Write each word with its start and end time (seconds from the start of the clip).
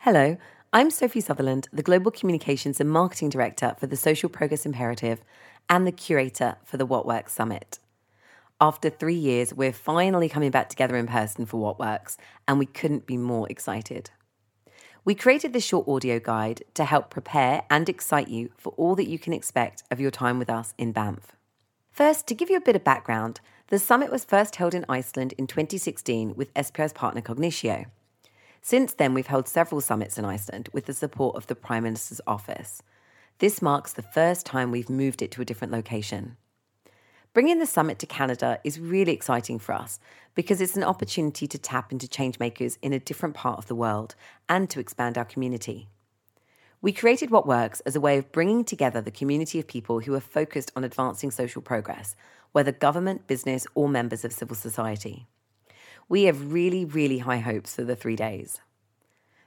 Hello, 0.00 0.36
I'm 0.72 0.90
Sophie 0.90 1.20
Sutherland, 1.20 1.68
the 1.72 1.82
Global 1.82 2.12
Communications 2.12 2.80
and 2.80 2.88
Marketing 2.88 3.28
Director 3.28 3.74
for 3.80 3.88
the 3.88 3.96
Social 3.96 4.28
Progress 4.28 4.64
Imperative 4.64 5.20
and 5.68 5.84
the 5.84 5.90
curator 5.90 6.56
for 6.64 6.76
the 6.76 6.86
What 6.86 7.06
Works 7.06 7.32
Summit. 7.32 7.80
After 8.60 8.88
three 8.88 9.16
years, 9.16 9.52
we're 9.52 9.72
finally 9.72 10.28
coming 10.28 10.52
back 10.52 10.68
together 10.68 10.96
in 10.96 11.08
person 11.08 11.44
for 11.44 11.60
What 11.60 11.80
Works, 11.80 12.16
and 12.46 12.58
we 12.58 12.66
couldn't 12.66 13.04
be 13.04 13.16
more 13.16 13.48
excited. 13.50 14.10
We 15.04 15.14
created 15.14 15.52
this 15.52 15.64
short 15.64 15.88
audio 15.88 16.18
guide 16.20 16.62
to 16.74 16.84
help 16.84 17.10
prepare 17.10 17.64
and 17.68 17.88
excite 17.88 18.28
you 18.28 18.50
for 18.56 18.72
all 18.76 18.94
that 18.94 19.08
you 19.08 19.18
can 19.18 19.32
expect 19.32 19.82
of 19.90 20.00
your 20.00 20.10
time 20.10 20.38
with 20.38 20.48
us 20.48 20.72
in 20.78 20.92
Banff. 20.92 21.35
First, 21.96 22.26
to 22.26 22.34
give 22.34 22.50
you 22.50 22.58
a 22.58 22.60
bit 22.60 22.76
of 22.76 22.84
background, 22.84 23.40
the 23.68 23.78
summit 23.78 24.12
was 24.12 24.22
first 24.22 24.56
held 24.56 24.74
in 24.74 24.84
Iceland 24.86 25.32
in 25.38 25.46
2016 25.46 26.34
with 26.36 26.52
SPI's 26.54 26.92
partner 26.92 27.22
Cognitio. 27.22 27.86
Since 28.60 28.92
then, 28.92 29.14
we've 29.14 29.28
held 29.28 29.48
several 29.48 29.80
summits 29.80 30.18
in 30.18 30.26
Iceland 30.26 30.68
with 30.74 30.84
the 30.84 30.92
support 30.92 31.36
of 31.36 31.46
the 31.46 31.54
Prime 31.54 31.84
Minister's 31.84 32.20
office. 32.26 32.82
This 33.38 33.62
marks 33.62 33.94
the 33.94 34.02
first 34.02 34.44
time 34.44 34.70
we've 34.70 34.90
moved 34.90 35.22
it 35.22 35.30
to 35.30 35.40
a 35.40 35.46
different 35.46 35.72
location. 35.72 36.36
Bringing 37.32 37.60
the 37.60 37.64
summit 37.64 37.98
to 38.00 38.06
Canada 38.06 38.60
is 38.62 38.78
really 38.78 39.12
exciting 39.12 39.58
for 39.58 39.72
us 39.74 39.98
because 40.34 40.60
it's 40.60 40.76
an 40.76 40.84
opportunity 40.84 41.46
to 41.46 41.56
tap 41.56 41.92
into 41.92 42.06
changemakers 42.06 42.76
in 42.82 42.92
a 42.92 43.00
different 43.00 43.34
part 43.34 43.56
of 43.56 43.68
the 43.68 43.74
world 43.74 44.14
and 44.50 44.68
to 44.68 44.80
expand 44.80 45.16
our 45.16 45.24
community. 45.24 45.88
We 46.82 46.92
created 46.92 47.30
What 47.30 47.46
Works 47.46 47.80
as 47.80 47.96
a 47.96 48.00
way 48.00 48.18
of 48.18 48.30
bringing 48.32 48.62
together 48.62 49.00
the 49.00 49.10
community 49.10 49.58
of 49.58 49.66
people 49.66 50.00
who 50.00 50.14
are 50.14 50.20
focused 50.20 50.70
on 50.76 50.84
advancing 50.84 51.30
social 51.30 51.62
progress, 51.62 52.14
whether 52.52 52.70
government, 52.70 53.26
business, 53.26 53.66
or 53.74 53.88
members 53.88 54.24
of 54.24 54.32
civil 54.32 54.54
society. 54.54 55.26
We 56.08 56.24
have 56.24 56.52
really, 56.52 56.84
really 56.84 57.18
high 57.18 57.38
hopes 57.38 57.74
for 57.74 57.84
the 57.84 57.96
three 57.96 58.14
days. 58.14 58.60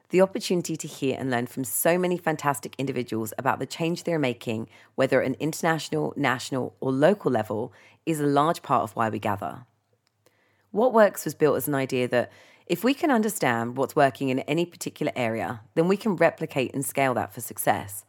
The 0.09 0.21
opportunity 0.21 0.75
to 0.75 0.87
hear 0.87 1.17
and 1.19 1.29
learn 1.29 1.45
from 1.45 1.63
so 1.63 1.99
many 1.99 2.17
fantastic 2.17 2.73
individuals 2.79 3.31
about 3.37 3.59
the 3.59 3.67
change 3.67 4.03
they're 4.03 4.17
making, 4.17 4.67
whether 4.95 5.21
at 5.21 5.27
an 5.27 5.35
international, 5.39 6.13
national, 6.17 6.75
or 6.79 6.91
local 6.91 7.31
level, 7.31 7.71
is 8.07 8.19
a 8.19 8.25
large 8.25 8.63
part 8.63 8.81
of 8.81 8.95
why 8.95 9.09
we 9.09 9.19
gather. 9.19 9.65
What 10.71 10.93
Works 10.93 11.25
was 11.25 11.35
built 11.35 11.57
as 11.57 11.67
an 11.67 11.75
idea 11.75 12.07
that 12.07 12.31
if 12.69 12.83
we 12.83 12.93
can 12.93 13.09
understand 13.09 13.75
what's 13.75 13.95
working 13.95 14.29
in 14.29 14.39
any 14.41 14.63
particular 14.63 15.11
area, 15.15 15.61
then 15.73 15.87
we 15.87 15.97
can 15.97 16.15
replicate 16.15 16.73
and 16.73 16.85
scale 16.85 17.15
that 17.15 17.33
for 17.33 17.41
success. 17.41 18.05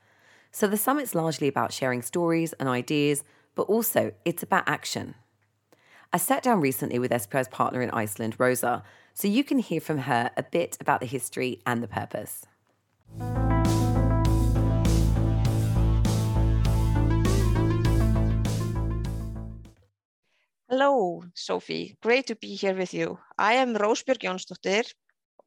So 0.52 0.66
the 0.66 0.76
summit's 0.76 1.14
largely 1.14 1.48
about 1.48 1.72
sharing 1.72 2.02
stories 2.02 2.52
and 2.52 2.68
ideas, 2.68 3.24
but 3.54 3.62
also 3.62 4.12
it's 4.26 4.42
about 4.42 4.68
action. 4.68 5.14
I 6.12 6.18
sat 6.18 6.42
down 6.42 6.60
recently 6.60 6.98
with 6.98 7.10
SPI's 7.18 7.48
partner 7.48 7.80
in 7.80 7.90
Iceland, 7.90 8.34
Rosa, 8.36 8.82
so 9.14 9.28
you 9.28 9.44
can 9.44 9.60
hear 9.60 9.80
from 9.80 9.98
her 9.98 10.30
a 10.36 10.42
bit 10.42 10.76
about 10.78 11.00
the 11.00 11.06
history 11.06 11.62
and 11.64 11.82
the 11.82 11.88
purpose. 11.88 12.44
Hello, 20.70 21.24
Sophie. 21.34 21.96
Great 22.00 22.28
to 22.28 22.36
be 22.36 22.54
here 22.54 22.76
with 22.76 22.94
you. 22.94 23.18
I 23.36 23.54
am 23.54 23.74
Rósbjörg 23.74 24.22
Jónsdóttir, 24.22 24.84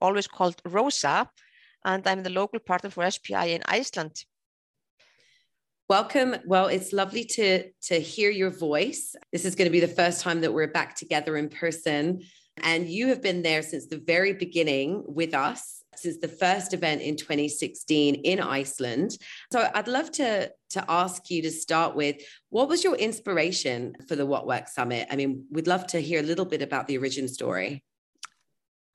always 0.02 0.28
called 0.28 0.62
Rosa, 0.66 1.30
and 1.86 2.06
I'm 2.06 2.24
the 2.24 2.30
local 2.30 2.60
partner 2.60 2.90
for 2.90 3.10
SPI 3.10 3.54
in 3.54 3.62
Iceland. 3.66 4.26
Welcome. 5.88 6.36
Well, 6.46 6.68
it's 6.68 6.92
lovely 6.92 7.24
to 7.36 7.72
to 7.88 8.02
hear 8.02 8.32
your 8.32 8.50
voice. 8.50 9.16
This 9.32 9.46
is 9.46 9.56
going 9.56 9.68
to 9.68 9.72
be 9.72 9.80
the 9.80 9.96
first 9.96 10.20
time 10.20 10.42
that 10.42 10.54
we're 10.54 10.74
back 10.74 10.98
together 10.98 11.38
in 11.38 11.48
person, 11.48 12.20
and 12.62 12.90
you 12.90 13.08
have 13.08 13.22
been 13.22 13.44
there 13.44 13.62
since 13.62 13.88
the 13.88 14.04
very 14.06 14.34
beginning 14.34 15.06
with 15.08 15.34
us, 15.34 15.83
since 15.98 16.18
the 16.18 16.28
first 16.28 16.74
event 16.74 17.02
in 17.02 17.16
2016 17.16 18.16
in 18.16 18.40
Iceland. 18.40 19.18
So 19.52 19.70
I'd 19.74 19.88
love 19.88 20.12
to 20.14 20.52
to 20.72 20.86
ask 20.90 21.30
you 21.30 21.42
to 21.44 21.52
start 21.52 21.96
with 21.96 22.18
what 22.50 22.68
was 22.68 22.84
your 22.84 22.96
inspiration 22.96 23.94
for 24.08 24.16
the 24.16 24.26
What 24.26 24.48
Works 24.48 24.74
Summit? 24.74 25.08
I 25.12 25.16
mean, 25.16 25.46
we'd 25.52 25.68
love 25.68 25.86
to 25.88 26.00
hear 26.00 26.20
a 26.20 26.24
little 26.24 26.46
bit 26.46 26.62
about 26.62 26.88
the 26.88 26.98
origin 26.98 27.28
story. 27.28 27.84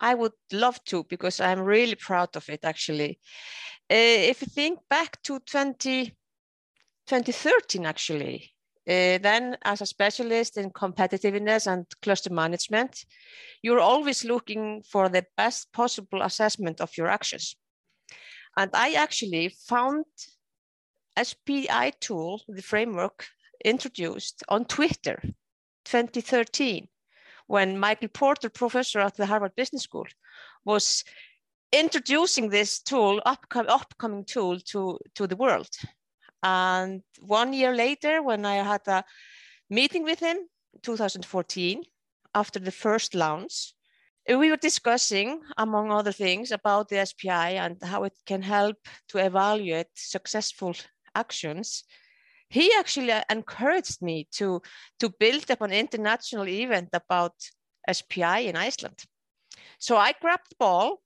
I 0.00 0.14
would 0.14 0.32
love 0.52 0.82
to 0.84 1.04
because 1.04 1.40
I'm 1.40 1.60
really 1.60 1.94
proud 1.94 2.36
of 2.36 2.48
it 2.48 2.64
actually. 2.64 3.18
Uh, 3.90 4.30
if 4.32 4.42
you 4.42 4.48
think 4.48 4.80
back 4.90 5.22
to 5.22 5.38
20 5.40 6.14
2013 7.08 7.86
actually. 7.86 8.52
Uh, 8.88 9.18
then 9.18 9.54
as 9.64 9.82
a 9.82 9.86
specialist 9.86 10.56
in 10.56 10.70
competitiveness 10.70 11.70
and 11.70 11.84
cluster 12.00 12.32
management, 12.32 13.04
you're 13.62 13.80
always 13.80 14.24
looking 14.24 14.82
for 14.82 15.10
the 15.10 15.26
best 15.36 15.70
possible 15.72 16.22
assessment 16.22 16.80
of 16.80 16.96
your 16.96 17.08
actions. 17.08 17.56
And 18.56 18.70
I 18.72 18.94
actually 18.94 19.54
found 19.66 20.06
SPI 21.22 21.92
tool, 22.00 22.40
the 22.48 22.62
framework 22.62 23.26
introduced 23.64 24.42
on 24.48 24.64
Twitter 24.64 25.20
2013, 25.84 26.88
when 27.46 27.78
Michael 27.78 28.08
Porter, 28.08 28.48
professor 28.48 29.00
at 29.00 29.16
the 29.16 29.26
Harvard 29.26 29.54
Business 29.54 29.82
School, 29.82 30.06
was 30.64 31.04
introducing 31.72 32.48
this 32.48 32.80
tool, 32.80 33.20
upcoming, 33.26 33.70
upcoming 33.70 34.24
tool 34.24 34.58
to, 34.60 34.98
to 35.14 35.26
the 35.26 35.36
world. 35.36 35.68
And 36.42 37.02
one 37.20 37.52
year 37.52 37.74
later, 37.74 38.22
when 38.22 38.44
I 38.44 38.56
had 38.56 38.86
a 38.86 39.04
meeting 39.70 40.04
with 40.04 40.20
him, 40.20 40.38
2014, 40.82 41.82
after 42.34 42.58
the 42.58 42.70
first 42.70 43.14
launch, 43.14 43.74
we 44.28 44.50
were 44.50 44.56
discussing, 44.56 45.40
among 45.56 45.90
other 45.90 46.12
things, 46.12 46.52
about 46.52 46.88
the 46.88 47.04
SPI 47.04 47.56
and 47.56 47.82
how 47.82 48.04
it 48.04 48.12
can 48.26 48.42
help 48.42 48.76
to 49.08 49.18
evaluate 49.18 49.88
successful 49.94 50.74
actions. 51.14 51.84
He 52.50 52.70
actually 52.78 53.12
encouraged 53.30 54.02
me 54.02 54.28
to, 54.32 54.60
to 55.00 55.08
build 55.18 55.50
up 55.50 55.62
an 55.62 55.72
international 55.72 56.46
event 56.48 56.90
about 56.92 57.32
SPI 57.90 58.48
in 58.48 58.56
Iceland. 58.56 59.02
So 59.78 59.96
I 59.96 60.12
grabbed 60.20 60.50
the 60.50 60.56
ball. 60.58 61.00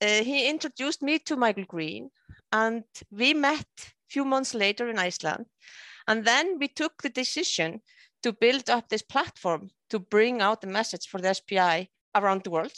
Uh, 0.00 0.22
he 0.22 0.48
introduced 0.48 1.02
me 1.02 1.18
to 1.20 1.36
Michael 1.36 1.64
Green, 1.64 2.10
and 2.52 2.84
we 3.10 3.34
met 3.34 3.66
few 4.08 4.24
months 4.24 4.54
later 4.54 4.88
in 4.88 4.98
Iceland. 4.98 5.46
And 6.06 6.24
then 6.24 6.58
we 6.58 6.68
took 6.68 7.02
the 7.02 7.10
decision 7.10 7.80
to 8.22 8.32
build 8.32 8.70
up 8.70 8.88
this 8.88 9.02
platform 9.02 9.70
to 9.90 9.98
bring 9.98 10.40
out 10.40 10.60
the 10.60 10.66
message 10.66 11.06
for 11.06 11.20
the 11.20 11.34
SPI 11.34 11.90
around 12.14 12.44
the 12.44 12.50
world 12.50 12.72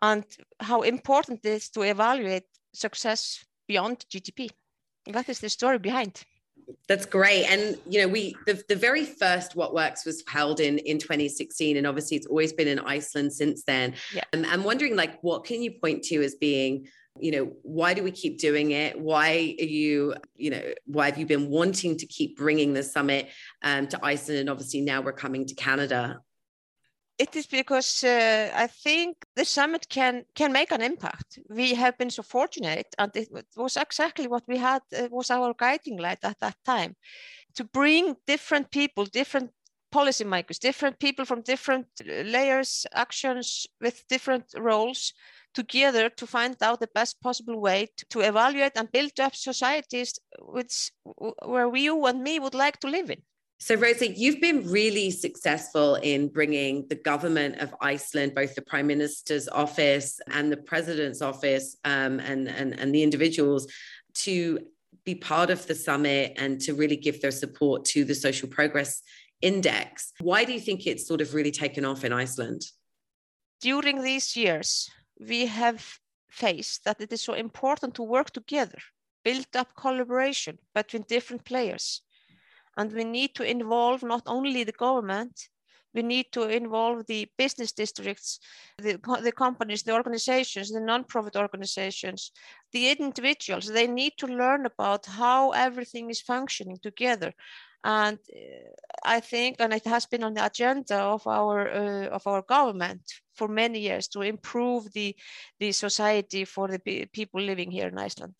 and 0.00 0.24
how 0.60 0.82
important 0.82 1.40
it 1.44 1.48
is 1.48 1.68
to 1.70 1.82
evaluate 1.82 2.44
success 2.72 3.44
beyond 3.68 4.04
GDP. 4.10 4.50
That 5.06 5.28
is 5.28 5.40
the 5.40 5.48
story 5.48 5.78
behind. 5.78 6.24
That's 6.88 7.06
great. 7.06 7.44
And 7.46 7.76
you 7.88 8.00
know, 8.00 8.08
we 8.08 8.36
the, 8.46 8.62
the 8.68 8.76
very 8.76 9.04
first 9.04 9.56
What 9.56 9.74
Works 9.74 10.04
was 10.04 10.22
held 10.28 10.60
in 10.60 10.78
in 10.78 10.98
2016, 10.98 11.76
and 11.76 11.86
obviously 11.86 12.16
it's 12.16 12.26
always 12.26 12.52
been 12.52 12.68
in 12.68 12.78
Iceland 12.78 13.32
since 13.32 13.64
then. 13.64 13.94
Yeah. 14.14 14.22
And 14.32 14.46
I'm 14.46 14.62
wondering, 14.62 14.94
like, 14.94 15.20
what 15.22 15.44
can 15.44 15.62
you 15.62 15.72
point 15.72 16.04
to 16.04 16.22
as 16.22 16.36
being 16.36 16.86
you 17.18 17.30
know 17.30 17.52
why 17.62 17.94
do 17.94 18.02
we 18.02 18.10
keep 18.10 18.38
doing 18.38 18.70
it? 18.70 18.98
Why 18.98 19.54
are 19.60 19.64
you 19.64 20.14
you 20.36 20.50
know 20.50 20.62
why 20.86 21.06
have 21.06 21.18
you 21.18 21.26
been 21.26 21.48
wanting 21.50 21.96
to 21.98 22.06
keep 22.06 22.36
bringing 22.36 22.72
the 22.72 22.82
summit 22.82 23.28
um, 23.62 23.86
to 23.88 23.98
iceland? 24.02 24.40
And 24.40 24.50
obviously 24.50 24.80
now 24.80 25.00
we're 25.00 25.12
coming 25.12 25.46
to 25.46 25.54
canada. 25.54 26.20
It 27.18 27.36
is 27.36 27.46
because 27.46 28.02
uh, 28.02 28.50
I 28.54 28.66
think 28.66 29.16
the 29.36 29.44
summit 29.44 29.88
can 29.88 30.24
can 30.34 30.52
make 30.52 30.72
an 30.72 30.82
impact. 30.82 31.38
We 31.48 31.74
have 31.74 31.98
been 31.98 32.10
so 32.10 32.22
fortunate, 32.22 32.86
and 32.98 33.14
it 33.14 33.28
was 33.56 33.76
exactly 33.76 34.26
what 34.26 34.44
we 34.48 34.56
had 34.56 34.82
uh, 34.96 35.08
was 35.10 35.30
our 35.30 35.54
guiding 35.56 35.98
light 35.98 36.24
at 36.24 36.40
that 36.40 36.56
time, 36.64 36.96
to 37.54 37.64
bring 37.64 38.16
different 38.26 38.70
people, 38.70 39.04
different 39.04 39.50
policymakers, 39.94 40.58
different 40.58 40.98
people 40.98 41.26
from 41.26 41.42
different 41.42 41.86
layers, 42.06 42.86
actions 42.94 43.66
with 43.80 44.08
different 44.08 44.46
roles 44.56 45.12
together 45.54 46.08
to 46.10 46.26
find 46.26 46.56
out 46.62 46.80
the 46.80 46.88
best 46.94 47.20
possible 47.20 47.60
way 47.60 47.88
to, 47.96 48.06
to 48.10 48.20
evaluate 48.20 48.72
and 48.76 48.90
build 48.90 49.18
up 49.20 49.34
societies 49.34 50.18
which 50.40 50.90
where 51.44 51.74
you 51.76 52.06
and 52.06 52.22
me 52.22 52.38
would 52.38 52.54
like 52.54 52.80
to 52.80 52.88
live 52.88 53.10
in. 53.10 53.22
So, 53.58 53.76
Rosie, 53.76 54.12
you've 54.16 54.40
been 54.40 54.68
really 54.68 55.12
successful 55.12 55.94
in 55.94 56.26
bringing 56.26 56.88
the 56.88 56.96
government 56.96 57.58
of 57.60 57.72
Iceland, 57.80 58.34
both 58.34 58.56
the 58.56 58.62
Prime 58.62 58.88
Minister's 58.88 59.48
office 59.48 60.18
and 60.32 60.50
the 60.50 60.56
President's 60.56 61.22
office, 61.22 61.76
um, 61.84 62.18
and, 62.18 62.48
and, 62.48 62.76
and 62.76 62.92
the 62.92 63.04
individuals, 63.04 63.68
to 64.14 64.58
be 65.04 65.14
part 65.14 65.48
of 65.48 65.64
the 65.68 65.76
summit 65.76 66.32
and 66.38 66.60
to 66.62 66.74
really 66.74 66.96
give 66.96 67.22
their 67.22 67.30
support 67.30 67.84
to 67.84 68.04
the 68.04 68.16
Social 68.16 68.48
Progress 68.48 69.00
Index. 69.42 70.12
Why 70.20 70.44
do 70.44 70.52
you 70.52 70.60
think 70.60 70.84
it's 70.84 71.06
sort 71.06 71.20
of 71.20 71.32
really 71.32 71.52
taken 71.52 71.84
off 71.84 72.04
in 72.04 72.12
Iceland? 72.12 72.62
During 73.60 74.02
these 74.02 74.34
years, 74.34 74.90
we 75.20 75.46
have 75.46 75.98
faced 76.30 76.84
that 76.84 77.00
it 77.00 77.12
is 77.12 77.22
so 77.22 77.34
important 77.34 77.94
to 77.94 78.02
work 78.02 78.30
together, 78.30 78.78
build 79.24 79.46
up 79.54 79.74
collaboration 79.76 80.58
between 80.74 81.02
different 81.08 81.44
players. 81.44 82.02
And 82.76 82.92
we 82.92 83.04
need 83.04 83.34
to 83.36 83.44
involve 83.44 84.02
not 84.02 84.22
only 84.26 84.64
the 84.64 84.72
government, 84.72 85.48
We 85.94 86.02
need 86.02 86.32
to 86.32 86.48
involve 86.48 87.06
the 87.06 87.28
business 87.36 87.72
districts, 87.72 88.40
the, 88.78 88.98
the 89.22 89.32
companies, 89.32 89.82
the 89.82 89.92
organizations, 89.92 90.70
the 90.70 90.80
non-profit 90.80 91.36
organizations, 91.36 92.32
the 92.72 92.90
individuals. 92.90 93.66
They 93.66 93.86
need 93.86 94.14
to 94.18 94.26
learn 94.26 94.64
about 94.66 95.06
how 95.06 95.50
everything 95.50 96.10
is 96.10 96.20
functioning 96.20 96.78
together. 96.82 97.32
And 97.84 98.18
uh, 98.34 98.70
I 99.04 99.20
think, 99.20 99.56
and 99.58 99.72
it 99.72 99.86
has 99.86 100.06
been 100.06 100.22
on 100.22 100.34
the 100.34 100.46
agenda 100.46 100.96
of 100.96 101.26
our 101.26 101.68
uh, 101.68 102.06
of 102.08 102.26
our 102.26 102.42
government 102.42 103.02
for 103.34 103.48
many 103.48 103.80
years 103.80 104.08
to 104.08 104.22
improve 104.22 104.92
the 104.92 105.16
the 105.58 105.72
society 105.72 106.44
for 106.44 106.68
the 106.68 106.78
people 107.12 107.40
living 107.40 107.70
here 107.70 107.88
in 107.88 107.98
Iceland. 107.98 108.34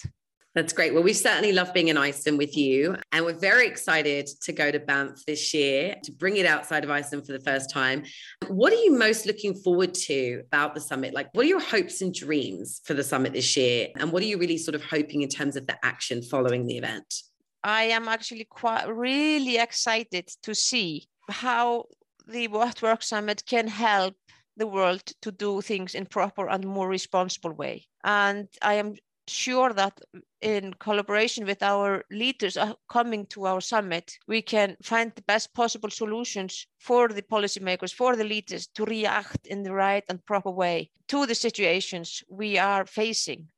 That's 0.55 0.75
great. 0.75 0.93
Well, 0.93 1.03
we 1.03 1.15
certainly 1.15 1.53
love 1.53 1.73
being 1.73 1.89
in 1.89 1.97
Iceland 1.97 2.37
with 2.37 2.56
you. 2.59 2.97
And 3.11 3.25
we're 3.25 3.33
very 3.33 3.67
excited 3.67 4.29
to 4.43 4.53
go 4.53 4.71
to 4.71 4.79
Banff 4.79 5.25
this 5.27 5.55
year 5.55 5.97
to 6.05 6.12
bring 6.12 6.37
it 6.37 6.44
outside 6.44 6.85
of 6.85 6.91
Iceland 6.91 7.27
for 7.27 7.33
the 7.33 7.41
first 7.41 7.71
time. 7.71 8.05
What 8.49 8.71
are 8.71 8.77
you 8.77 8.93
most 8.93 9.25
looking 9.25 9.55
forward 9.55 9.94
to 9.94 10.43
about 10.47 10.75
the 10.75 10.81
summit? 10.81 11.15
Like, 11.15 11.29
what 11.33 11.47
are 11.47 11.49
your 11.49 11.61
hopes 11.61 12.03
and 12.03 12.12
dreams 12.12 12.83
for 12.85 12.93
the 12.93 13.03
summit 13.03 13.33
this 13.33 13.56
year? 13.56 13.89
And 13.97 14.12
what 14.12 14.23
are 14.23 14.27
you 14.27 14.37
really 14.37 14.59
sort 14.59 14.75
of 14.75 14.85
hoping 14.85 15.23
in 15.23 15.31
terms 15.31 15.56
of 15.56 15.67
the 15.67 15.77
action 15.83 16.21
following 16.21 16.67
the 16.67 16.77
event? 16.77 17.15
I 17.64 17.85
am 17.85 18.09
actually 18.09 18.44
quite 18.44 18.85
really 18.88 19.59
excited 19.59 20.29
to 20.43 20.55
see 20.55 21.09
how 21.29 21.87
the 22.26 22.49
What 22.49 22.82
Work 22.82 23.03
Summit 23.03 23.44
can 23.47 23.69
help 23.69 24.17
the 24.56 24.67
world 24.67 25.05
to 25.23 25.32
do 25.32 25.61
things 25.61 25.94
in 25.94 26.06
proper 26.06 26.49
and 26.49 26.67
more 26.67 26.88
responsible 26.88 27.53
way. 27.53 27.87
And 28.05 28.49
I 28.61 28.75
am 28.75 28.97
sure 29.29 29.73
that 29.73 30.00
in 30.41 30.75
collaboration 30.75 31.47
with 31.47 31.62
our 31.62 32.05
leaders 32.11 32.56
uh, 32.56 32.75
coming 32.88 33.26
to 33.26 33.47
our 33.47 33.61
summit, 33.61 34.19
we 34.26 34.43
can 34.43 34.76
find 34.82 35.12
the 35.15 35.23
best 35.23 35.55
possible 35.55 35.91
solutions 35.91 36.67
for 36.79 37.08
the 37.08 37.23
policymakers, 37.23 37.94
for 37.94 38.17
the 38.17 38.25
leaders 38.25 38.67
to 38.75 38.85
react 38.85 39.47
in 39.47 39.62
the 39.62 39.73
right 39.73 40.05
and 40.08 40.26
proper 40.26 40.50
way 40.50 40.91
to 41.08 41.26
the 41.26 41.35
situations 41.35 42.23
we 42.29 42.58
are 42.58 42.85
facing 42.85 43.49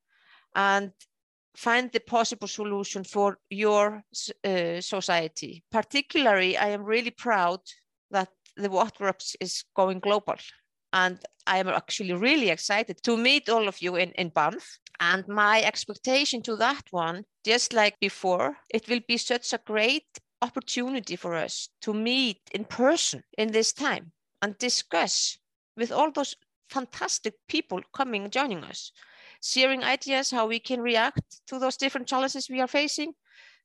and 0.54 0.92
find 1.56 1.90
the 1.92 2.00
possible 2.00 2.48
solution 2.48 3.04
for 3.04 3.38
your 3.50 4.02
uh, 4.44 4.80
society. 4.80 5.62
Particularly, 5.70 6.56
I 6.56 6.68
am 6.68 6.84
really 6.84 7.10
proud 7.10 7.60
that 8.10 8.28
the 8.56 8.70
What 8.70 9.00
Works 9.00 9.36
is 9.40 9.64
going 9.74 10.00
global. 10.00 10.36
And 10.92 11.18
I 11.46 11.58
am 11.58 11.68
actually 11.68 12.12
really 12.12 12.50
excited 12.50 13.02
to 13.02 13.16
meet 13.16 13.48
all 13.48 13.68
of 13.68 13.82
you 13.82 13.96
in, 13.96 14.10
in 14.12 14.28
Banff 14.28 14.78
and 15.00 15.26
my 15.26 15.62
expectation 15.62 16.42
to 16.42 16.56
that 16.56 16.84
one, 16.90 17.24
just 17.44 17.72
like 17.72 17.98
before, 18.00 18.56
it 18.70 18.88
will 18.88 19.00
be 19.08 19.16
such 19.16 19.52
a 19.52 19.60
great 19.64 20.06
opportunity 20.40 21.16
for 21.16 21.34
us 21.34 21.68
to 21.82 21.92
meet 21.92 22.40
in 22.52 22.64
person 22.64 23.22
in 23.36 23.50
this 23.50 23.72
time 23.72 24.12
and 24.42 24.56
discuss 24.58 25.38
with 25.76 25.90
all 25.90 26.10
those 26.12 26.36
fantastic 26.68 27.34
people 27.48 27.80
coming 27.94 28.30
joining 28.30 28.62
us, 28.64 28.92
sharing 29.44 29.84
ideas 29.84 30.30
how 30.30 30.46
we 30.46 30.58
can 30.58 30.80
react 30.80 31.40
to 31.46 31.58
those 31.58 31.76
different 31.76 32.08
challenges 32.08 32.48
we 32.48 32.60
are 32.60 32.66
facing, 32.66 33.12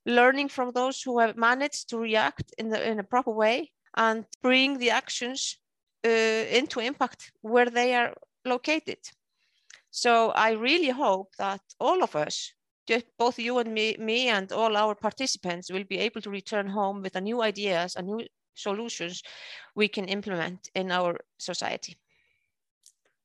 learning 0.05 0.49
from 0.49 0.71
those 0.71 1.01
who 1.01 1.19
have 1.19 1.37
managed 1.37 1.89
to 1.89 1.97
react 1.97 2.53
in, 2.57 2.69
the, 2.69 2.89
in 2.89 2.99
a 2.99 3.03
proper 3.03 3.31
way, 3.31 3.71
and 3.95 4.25
bring 4.41 4.77
the 4.77 4.89
actions 4.89 5.57
uh, 6.05 6.09
into 6.09 6.79
impact 6.79 7.31
where 7.41 7.69
they 7.69 7.95
are 7.95 8.13
located. 8.45 8.99
So 9.91 10.31
I 10.31 10.51
really 10.51 10.89
hope 10.89 11.33
that 11.37 11.61
all 11.79 12.03
of 12.03 12.15
us, 12.15 12.53
just 12.87 13.05
both 13.17 13.39
you 13.39 13.57
and 13.59 13.73
me, 13.73 13.95
me 13.99 14.29
and 14.29 14.51
all 14.51 14.75
our 14.75 14.95
participants 14.95 15.71
will 15.71 15.85
be 15.85 15.99
able 15.99 16.21
to 16.21 16.29
return 16.29 16.67
home 16.67 17.01
with 17.01 17.15
a 17.15 17.21
new 17.21 17.41
ideas 17.41 17.95
and 17.95 18.07
new 18.07 18.27
solutions 18.53 19.23
we 19.75 19.87
can 19.87 20.05
implement 20.05 20.69
in 20.75 20.91
our 20.91 21.17
society. 21.37 21.97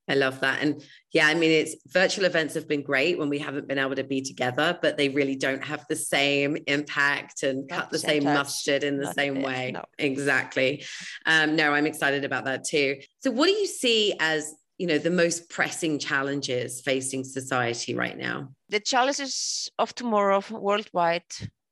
I 0.09 0.15
love 0.15 0.41
that. 0.41 0.63
And 0.63 0.83
yeah, 1.13 1.27
I 1.27 1.35
mean, 1.35 1.51
it's 1.51 1.77
virtual 1.87 2.27
events 2.27 2.55
have 2.55 2.69
been 2.69 2.83
great 2.83 3.19
when 3.19 3.31
we 3.31 3.39
haven't 3.39 3.67
been 3.67 3.79
able 3.79 3.95
to 3.95 4.05
be 4.05 4.21
together, 4.21 4.79
but 4.83 4.99
they 4.99 5.09
really 5.09 5.37
don't 5.37 5.65
have 5.65 5.85
the 5.89 5.97
same 5.97 6.59
impact 6.67 7.43
and 7.43 7.67
Not 7.67 7.79
cut 7.79 7.91
the 7.91 7.99
same, 7.99 8.23
same 8.23 8.35
mustard 8.35 8.85
in 8.85 8.99
the 8.99 9.05
Not 9.05 9.15
same 9.15 9.43
way. 9.43 9.73
No. 9.73 9.85
Exactly. 9.99 10.85
Um, 11.25 11.57
no, 11.57 11.73
I'm 11.73 11.87
excited 11.87 12.25
about 12.25 12.45
that 12.45 12.65
too. 12.65 12.97
So, 13.21 13.31
what 13.31 13.47
do 13.47 13.53
you 13.53 13.67
see 13.67 14.15
as 14.21 14.55
you 14.79 14.87
know 14.87 14.99
the 14.99 15.11
most 15.11 15.49
pressing 15.49 15.99
challenges 16.01 16.81
facing 16.81 17.23
society 17.23 17.95
right 17.95 18.19
now 18.19 18.49
the 18.71 18.81
challenges 18.81 19.71
of 19.79 19.95
tomorrow 19.95 20.43
worldwide 20.51 21.23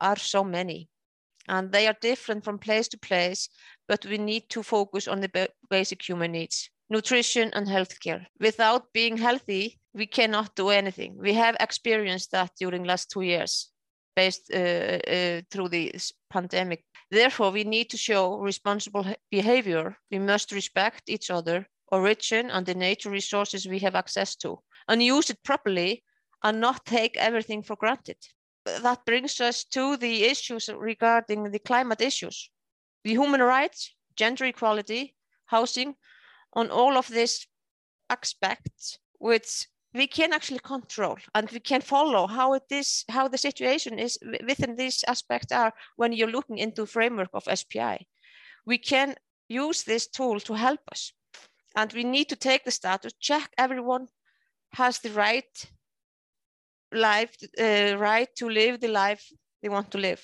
are 0.01 0.17
so 0.17 0.45
many 0.45 0.89
and 1.49 1.73
they 1.73 1.89
are 1.89 1.97
different 2.01 2.45
from 2.45 2.59
place 2.59 2.87
to 2.87 2.99
place 2.99 3.49
but 3.89 4.07
we 4.07 4.19
need 4.19 4.49
to 4.49 4.63
focus 4.63 5.09
on 5.09 5.21
the 5.21 5.49
basic 5.69 6.01
human 6.09 6.31
needs 6.31 6.71
nutrition 6.93 7.51
and 7.55 7.67
healthcare. 7.67 8.27
Without 8.39 8.93
being 8.93 9.17
healthy 9.17 9.79
we 9.95 10.07
cannot 10.07 10.55
do 10.55 10.71
anything. 10.71 11.19
We 11.19 11.35
have 11.35 11.57
experienced 11.61 12.31
that 12.31 12.53
during 12.59 12.85
last 12.85 13.11
two 13.11 13.23
years 13.23 13.71
based 14.17 14.51
uh, 14.55 14.59
uh, 14.59 15.41
through 15.51 15.69
the 15.71 15.93
pandemic. 16.31 16.85
Therefore 17.11 17.51
we 17.51 17.65
need 17.65 17.89
to 17.91 17.97
show 17.97 18.39
responsible 18.39 19.07
behavior. 19.31 19.97
We 20.11 20.19
must 20.19 20.53
respect 20.53 21.03
each 21.09 21.31
other 21.31 21.67
origin 21.91 22.51
and 22.51 22.67
the 22.67 22.75
nature 22.75 23.11
resources 23.11 23.67
we 23.67 23.79
have 23.81 23.95
access 23.95 24.37
to 24.37 24.59
and 24.89 25.03
use 25.03 25.31
it 25.31 25.43
properly 25.45 26.03
and 26.43 26.61
not 26.61 26.87
take 26.87 27.17
everything 27.17 27.63
for 27.63 27.77
granted. 27.77 28.17
That 28.65 29.05
brings 29.05 29.41
us 29.41 29.65
to 29.65 29.97
the 29.97 30.25
issues 30.25 30.69
regarding 30.75 31.51
the 31.51 31.59
climate 31.59 32.01
issues, 32.01 32.51
the 33.05 33.11
human 33.11 33.43
rights, 33.43 33.95
gender 34.17 34.45
equality, 34.45 35.15
housing, 35.47 35.95
on 36.55 36.71
all 36.71 36.97
of 36.97 37.09
these 37.09 37.47
aspects, 38.11 38.99
which 39.19 39.67
we 39.95 40.07
can 40.07 40.33
actually 40.33 40.59
control 40.61 41.17
and 41.35 41.51
we 41.51 41.61
can 41.61 41.81
follow 41.81 42.27
how 42.27 42.55
it 42.55 42.65
is, 42.71 43.05
how 43.09 43.29
the 43.29 43.39
situation 43.39 43.99
is 43.99 44.19
within 44.47 44.77
these 44.77 45.05
aspects 45.07 45.53
are 45.53 45.73
when 45.97 46.13
you're 46.13 46.31
looking 46.31 46.59
into 46.59 46.87
framework 46.87 47.31
of 47.35 47.49
SPI. 47.59 48.07
We 48.67 48.79
can 48.79 49.17
use 49.49 49.83
this 49.83 50.09
tool 50.09 50.41
to 50.41 50.55
help 50.55 50.81
us 50.91 51.13
and 51.77 51.93
we 51.93 52.05
need 52.05 52.29
to 52.29 52.37
take 52.37 52.65
the 52.65 52.71
status 52.71 53.13
check 53.21 53.51
everyone 53.59 54.07
has 54.73 54.99
the 55.01 55.11
right 55.11 55.71
life 56.93 57.35
uh, 57.59 57.97
right 57.99 58.29
to 58.37 58.49
live 58.49 58.81
the 58.81 58.89
life 58.89 59.25
they 59.63 59.69
want 59.69 59.91
to 59.91 59.99
live 59.99 60.23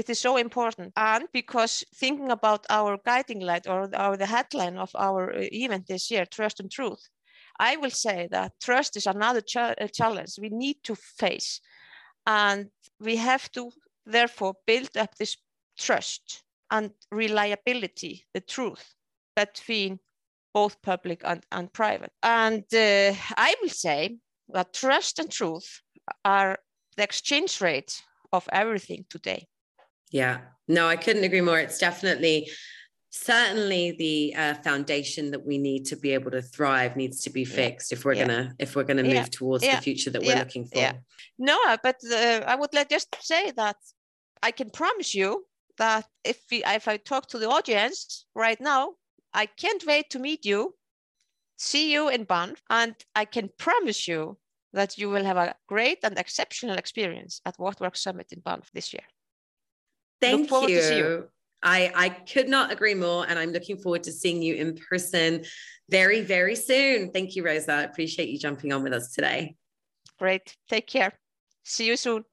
it 0.00 0.10
is 0.10 0.18
so 0.18 0.36
important 0.36 0.92
and 0.96 1.24
because 1.32 1.84
thinking 1.94 2.30
about 2.30 2.66
our 2.70 2.98
guiding 3.04 3.40
light 3.40 3.66
or, 3.66 3.82
or 4.04 4.16
the 4.16 4.26
headline 4.26 4.76
of 4.76 4.90
our 4.94 5.32
uh, 5.32 5.46
event 5.64 5.86
this 5.86 6.10
year 6.10 6.24
trust 6.26 6.60
and 6.60 6.70
truth 6.70 7.02
i 7.58 7.76
will 7.76 7.94
say 8.06 8.28
that 8.30 8.52
trust 8.60 8.96
is 8.96 9.06
another 9.06 9.42
uh, 9.56 9.74
challenge 9.92 10.32
we 10.40 10.48
need 10.48 10.76
to 10.82 10.94
face 10.94 11.60
and 12.26 12.70
we 13.00 13.16
have 13.16 13.50
to 13.52 13.70
therefore 14.06 14.54
build 14.66 14.96
up 14.96 15.14
this 15.16 15.36
trust 15.78 16.42
and 16.70 16.90
reliability 17.10 18.24
the 18.34 18.40
truth 18.40 18.94
between 19.36 19.98
both 20.52 20.80
public 20.82 21.22
and, 21.24 21.44
and 21.52 21.72
private. 21.72 22.12
And 22.22 22.64
uh, 22.74 23.14
I 23.36 23.54
will 23.62 23.68
say 23.68 24.18
that 24.48 24.74
trust 24.74 25.18
and 25.18 25.30
truth 25.30 25.80
are 26.24 26.58
the 26.96 27.04
exchange 27.04 27.60
rate 27.60 28.02
of 28.32 28.48
everything 28.52 29.04
today. 29.08 29.46
Yeah, 30.10 30.40
no, 30.68 30.86
I 30.86 30.96
couldn't 30.96 31.24
agree 31.24 31.40
more. 31.40 31.58
It's 31.58 31.78
definitely, 31.78 32.50
certainly 33.10 33.92
the 33.98 34.34
uh, 34.36 34.54
foundation 34.54 35.30
that 35.32 35.44
we 35.44 35.58
need 35.58 35.84
to 35.86 35.96
be 35.96 36.12
able 36.12 36.30
to 36.30 36.42
thrive 36.42 36.96
needs 36.96 37.22
to 37.22 37.30
be 37.30 37.44
fixed 37.44 37.90
yeah. 37.90 37.98
if 37.98 38.04
we're 38.04 38.14
yeah. 38.14 38.26
gonna 38.26 38.54
if 38.58 38.76
we're 38.76 38.84
gonna 38.84 39.02
move 39.02 39.14
yeah. 39.14 39.24
towards 39.30 39.64
the 39.64 39.76
future 39.82 40.10
that 40.10 40.22
we're 40.22 40.36
looking 40.36 40.66
for. 40.66 40.78
Yeah. 40.78 40.92
No, 41.38 41.58
but 41.82 41.96
uh, 42.10 42.42
I 42.46 42.54
would 42.54 42.74
like 42.74 42.88
just 42.88 43.14
say 43.20 43.50
that 43.52 43.76
I 44.42 44.50
can 44.50 44.70
promise 44.70 45.14
you 45.14 45.46
that 45.78 46.06
if 46.24 46.38
we, 46.50 46.62
if 46.64 46.86
I 46.88 46.98
talk 46.98 47.26
to 47.28 47.38
the 47.38 47.48
audience 47.48 48.26
right 48.34 48.60
now, 48.60 48.94
I 49.32 49.46
can't 49.46 49.84
wait 49.86 50.10
to 50.10 50.18
meet 50.18 50.44
you, 50.44 50.74
see 51.56 51.92
you 51.92 52.08
in 52.08 52.24
Banff, 52.24 52.62
and 52.68 52.94
I 53.14 53.24
can 53.24 53.50
promise 53.58 54.06
you 54.06 54.38
that 54.72 54.98
you 54.98 55.08
will 55.10 55.24
have 55.24 55.36
a 55.36 55.54
great 55.66 55.98
and 56.04 56.18
exceptional 56.18 56.76
experience 56.76 57.40
at 57.44 57.58
What 57.58 57.80
Works 57.80 58.02
Summit 58.02 58.32
in 58.32 58.40
Banff 58.40 58.70
this 58.72 58.92
year. 58.92 59.04
Thank 60.20 60.50
you. 60.50 60.68
you. 60.68 61.28
I, 61.62 61.92
I 61.94 62.08
could 62.08 62.48
not 62.48 62.72
agree 62.72 62.94
more. 62.94 63.26
And 63.28 63.38
I'm 63.38 63.52
looking 63.52 63.76
forward 63.76 64.02
to 64.04 64.12
seeing 64.12 64.42
you 64.42 64.54
in 64.54 64.76
person 64.76 65.44
very, 65.90 66.20
very 66.22 66.56
soon. 66.56 67.10
Thank 67.10 67.36
you, 67.36 67.44
Rosa. 67.44 67.72
I 67.72 67.82
appreciate 67.82 68.28
you 68.28 68.38
jumping 68.38 68.72
on 68.72 68.82
with 68.82 68.92
us 68.92 69.12
today. 69.12 69.56
Great. 70.18 70.56
Take 70.68 70.86
care. 70.86 71.12
See 71.64 71.86
you 71.86 71.96
soon. 71.96 72.24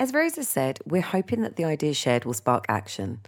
As 0.00 0.12
Rosa 0.12 0.44
said, 0.44 0.78
we're 0.86 1.02
hoping 1.02 1.42
that 1.42 1.56
the 1.56 1.64
ideas 1.64 1.96
shared 1.96 2.24
will 2.24 2.34
spark 2.34 2.66
action, 2.68 3.20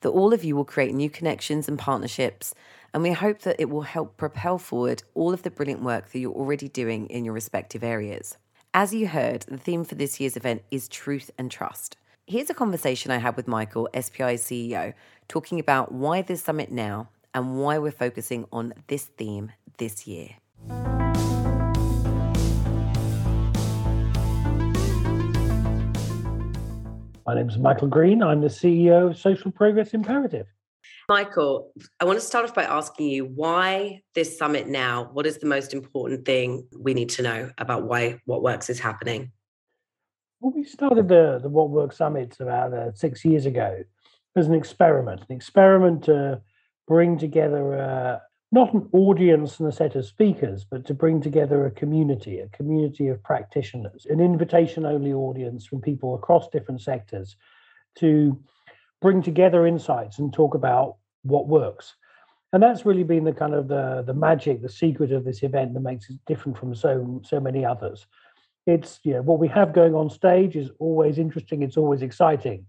that 0.00 0.10
all 0.10 0.32
of 0.32 0.42
you 0.42 0.56
will 0.56 0.64
create 0.64 0.92
new 0.92 1.08
connections 1.08 1.68
and 1.68 1.78
partnerships, 1.78 2.52
and 2.96 3.02
we 3.02 3.12
hope 3.12 3.40
that 3.40 3.60
it 3.60 3.68
will 3.68 3.82
help 3.82 4.16
propel 4.16 4.56
forward 4.56 5.02
all 5.12 5.34
of 5.34 5.42
the 5.42 5.50
brilliant 5.50 5.82
work 5.82 6.10
that 6.10 6.18
you're 6.18 6.32
already 6.32 6.66
doing 6.66 7.06
in 7.08 7.26
your 7.26 7.34
respective 7.34 7.84
areas. 7.84 8.38
As 8.72 8.94
you 8.94 9.06
heard, 9.06 9.42
the 9.42 9.58
theme 9.58 9.84
for 9.84 9.96
this 9.96 10.18
year's 10.18 10.34
event 10.34 10.62
is 10.70 10.88
truth 10.88 11.30
and 11.36 11.50
trust. 11.50 11.98
Here's 12.26 12.48
a 12.48 12.54
conversation 12.54 13.10
I 13.10 13.18
had 13.18 13.36
with 13.36 13.46
Michael, 13.46 13.86
SPI's 13.92 14.42
CEO, 14.42 14.94
talking 15.28 15.60
about 15.60 15.92
why 15.92 16.22
this 16.22 16.42
summit 16.42 16.72
now 16.72 17.10
and 17.34 17.58
why 17.58 17.76
we're 17.76 17.90
focusing 17.90 18.46
on 18.50 18.72
this 18.86 19.04
theme 19.04 19.52
this 19.76 20.06
year. 20.06 20.30
My 27.26 27.34
name 27.34 27.50
is 27.50 27.58
Michael 27.58 27.88
Green. 27.88 28.22
I'm 28.22 28.40
the 28.40 28.48
CEO 28.48 29.10
of 29.10 29.18
Social 29.18 29.50
Progress 29.50 29.92
Imperative. 29.92 30.46
Michael, 31.08 31.72
I 32.00 32.04
want 32.04 32.18
to 32.18 32.24
start 32.24 32.44
off 32.44 32.54
by 32.54 32.64
asking 32.64 33.08
you 33.08 33.26
why 33.26 34.02
this 34.16 34.36
summit 34.36 34.66
now? 34.66 35.08
What 35.12 35.24
is 35.24 35.38
the 35.38 35.46
most 35.46 35.72
important 35.72 36.24
thing 36.24 36.66
we 36.76 36.94
need 36.94 37.10
to 37.10 37.22
know 37.22 37.50
about 37.58 37.84
why 37.84 38.20
What 38.24 38.42
Works 38.42 38.68
is 38.68 38.80
happening? 38.80 39.30
Well, 40.40 40.52
we 40.52 40.64
started 40.64 41.08
the, 41.08 41.38
the 41.40 41.48
What 41.48 41.70
Works 41.70 41.98
Summit 41.98 42.36
about 42.40 42.74
uh, 42.74 42.92
six 42.94 43.24
years 43.24 43.46
ago 43.46 43.84
as 44.34 44.48
an 44.48 44.54
experiment, 44.54 45.22
an 45.28 45.36
experiment 45.36 46.04
to 46.04 46.42
bring 46.88 47.18
together 47.18 47.74
uh, 47.78 48.18
not 48.50 48.74
an 48.74 48.88
audience 48.92 49.60
and 49.60 49.68
a 49.68 49.72
set 49.72 49.94
of 49.94 50.06
speakers, 50.06 50.64
but 50.68 50.86
to 50.86 50.94
bring 50.94 51.20
together 51.20 51.66
a 51.66 51.70
community, 51.70 52.40
a 52.40 52.48
community 52.48 53.06
of 53.06 53.22
practitioners, 53.22 54.06
an 54.06 54.20
invitation 54.20 54.84
only 54.84 55.12
audience 55.12 55.66
from 55.66 55.80
people 55.80 56.16
across 56.16 56.48
different 56.48 56.80
sectors 56.80 57.36
to 57.96 58.38
bring 59.06 59.22
together 59.22 59.68
insights 59.68 60.18
and 60.18 60.32
talk 60.32 60.56
about 60.56 60.96
what 61.22 61.46
works. 61.46 61.94
And 62.52 62.60
that's 62.60 62.84
really 62.84 63.04
been 63.04 63.22
the 63.22 63.32
kind 63.32 63.54
of 63.54 63.68
the, 63.68 64.02
the 64.04 64.12
magic, 64.12 64.62
the 64.62 64.68
secret 64.68 65.12
of 65.12 65.24
this 65.24 65.44
event 65.44 65.74
that 65.74 65.80
makes 65.80 66.10
it 66.10 66.16
different 66.26 66.58
from 66.58 66.74
so 66.74 67.22
so 67.24 67.38
many 67.38 67.64
others. 67.64 68.04
It's 68.66 68.98
you 69.04 69.12
know 69.12 69.22
what 69.22 69.38
we 69.38 69.46
have 69.46 69.72
going 69.72 69.94
on 69.94 70.10
stage 70.10 70.56
is 70.56 70.70
always 70.80 71.18
interesting, 71.18 71.62
it's 71.62 71.76
always 71.76 72.02
exciting, 72.02 72.66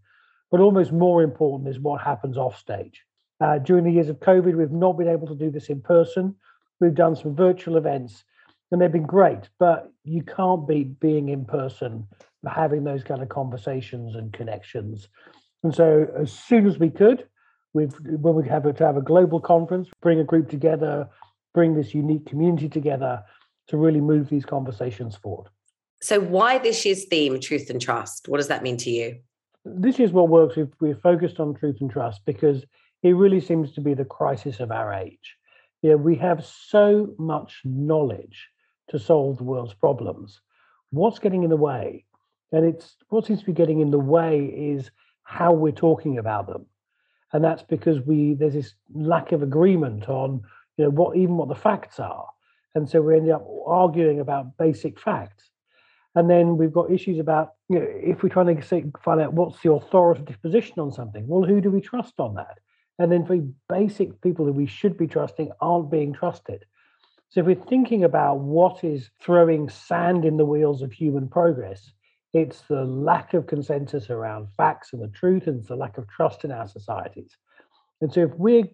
but 0.51 0.59
almost 0.59 0.91
more 0.91 1.23
important 1.23 1.69
is 1.69 1.79
what 1.79 2.01
happens 2.01 2.37
off 2.37 2.55
stage. 2.55 3.01
Uh, 3.41 3.57
during 3.57 3.83
the 3.83 3.91
years 3.91 4.09
of 4.09 4.19
COVID, 4.19 4.55
we've 4.55 4.69
not 4.85 4.95
been 4.95 5.07
able 5.07 5.25
to 5.29 5.41
do 5.43 5.49
this 5.49 5.69
in 5.69 5.81
person. 5.81 6.35
We've 6.79 6.93
done 6.93 7.15
some 7.15 7.35
virtual 7.35 7.77
events 7.77 8.23
and 8.71 8.79
they've 8.79 8.91
been 8.91 9.07
great, 9.07 9.49
but 9.57 9.91
you 10.03 10.21
can't 10.21 10.67
beat 10.67 10.99
being 10.99 11.29
in 11.29 11.45
person, 11.45 12.07
having 12.47 12.83
those 12.83 13.03
kind 13.03 13.23
of 13.23 13.29
conversations 13.29 14.13
and 14.13 14.31
connections. 14.31 15.07
And 15.63 15.73
so, 15.73 16.07
as 16.17 16.31
soon 16.31 16.67
as 16.67 16.77
we 16.77 16.89
could, 16.89 17.27
we've 17.73 17.93
when 18.03 18.35
we 18.35 18.47
have 18.47 18.63
to 18.63 18.85
have 18.85 18.97
a 18.97 19.01
global 19.01 19.39
conference, 19.39 19.89
bring 20.01 20.19
a 20.19 20.23
group 20.23 20.49
together, 20.49 21.09
bring 21.53 21.75
this 21.75 21.93
unique 21.93 22.25
community 22.25 22.69
together 22.69 23.23
to 23.67 23.77
really 23.77 24.01
move 24.01 24.29
these 24.29 24.45
conversations 24.45 25.15
forward. 25.15 25.49
So, 26.01 26.19
why 26.19 26.59
this 26.59 26.85
year's 26.85 27.05
theme, 27.05 27.39
truth 27.39 27.69
and 27.69 27.81
trust? 27.81 28.27
What 28.27 28.37
does 28.37 28.47
that 28.47 28.63
mean 28.63 28.77
to 28.77 28.89
you? 28.89 29.19
This 29.65 29.99
is 29.99 30.11
what 30.11 30.29
works. 30.29 30.55
We've, 30.55 30.71
we've 30.79 31.01
focused 31.01 31.39
on 31.39 31.55
truth 31.55 31.77
and 31.81 31.91
trust 31.91 32.21
because 32.25 32.63
it 33.03 33.11
really 33.11 33.41
seems 33.41 33.73
to 33.73 33.81
be 33.81 33.93
the 33.93 34.05
crisis 34.05 34.59
of 34.59 34.71
our 34.71 34.93
age. 34.93 35.35
Yeah, 35.81 35.95
we 35.95 36.15
have 36.15 36.45
so 36.45 37.13
much 37.17 37.61
knowledge 37.65 38.49
to 38.89 38.99
solve 38.99 39.37
the 39.37 39.43
world's 39.43 39.73
problems. 39.73 40.39
What's 40.91 41.19
getting 41.19 41.43
in 41.43 41.49
the 41.49 41.57
way? 41.57 42.05
And 42.51 42.65
it's 42.65 42.95
what 43.09 43.25
seems 43.25 43.41
to 43.41 43.45
be 43.45 43.53
getting 43.53 43.81
in 43.81 43.91
the 43.91 43.99
way 43.99 44.45
is 44.45 44.89
how 45.27 45.51
we're 45.51 45.71
talking 45.71 46.17
about 46.17 46.47
them. 46.47 46.65
And 47.33 47.43
that's 47.43 47.63
because 47.63 47.99
we 48.01 48.33
there's 48.33 48.53
this 48.53 48.73
lack 48.93 49.31
of 49.31 49.43
agreement 49.43 50.07
on 50.07 50.41
you 50.77 50.85
know 50.85 50.89
what 50.89 51.17
even 51.17 51.37
what 51.37 51.49
the 51.49 51.55
facts 51.55 51.99
are. 51.99 52.27
And 52.75 52.89
so 52.89 53.01
we 53.01 53.15
end 53.15 53.29
up 53.29 53.45
arguing 53.65 54.19
about 54.19 54.57
basic 54.57 54.99
facts. 54.99 55.43
And 56.15 56.29
then 56.29 56.57
we've 56.57 56.73
got 56.73 56.91
issues 56.91 57.19
about, 57.19 57.53
you 57.69 57.79
know, 57.79 57.85
if 57.87 58.23
we're 58.23 58.29
trying 58.29 58.55
to 58.55 58.61
say, 58.63 58.85
find 59.03 59.21
out 59.21 59.33
what's 59.33 59.61
the 59.61 59.71
authoritative 59.71 60.41
position 60.41 60.79
on 60.79 60.91
something, 60.91 61.27
well, 61.27 61.43
who 61.43 61.61
do 61.61 61.69
we 61.69 61.81
trust 61.81 62.13
on 62.19 62.35
that? 62.35 62.57
and 62.99 63.11
then 63.11 63.25
very 63.25 63.43
basic 63.69 64.21
people 64.21 64.45
that 64.45 64.53
we 64.53 64.65
should 64.65 64.97
be 64.97 65.07
trusting 65.07 65.51
aren't 65.61 65.91
being 65.91 66.13
trusted. 66.13 66.65
So 67.29 67.41
if 67.41 67.45
we're 67.45 67.65
thinking 67.65 68.03
about 68.03 68.39
what 68.39 68.83
is 68.83 69.09
throwing 69.21 69.69
sand 69.69 70.25
in 70.25 70.37
the 70.37 70.45
wheels 70.45 70.81
of 70.81 70.91
human 70.91 71.27
progress, 71.27 71.91
it's 72.33 72.61
the 72.61 72.83
lack 72.83 73.33
of 73.33 73.47
consensus 73.47 74.09
around 74.09 74.47
facts 74.57 74.93
and 74.93 75.01
the 75.01 75.07
truth, 75.07 75.47
and 75.47 75.59
it's 75.59 75.69
the 75.69 75.75
lack 75.75 75.97
of 75.97 76.07
trust 76.07 76.43
in 76.43 76.51
our 76.51 76.67
societies. 76.67 77.37
And 78.01 78.13
so 78.13 78.21
if 78.21 78.31
we're 78.35 78.65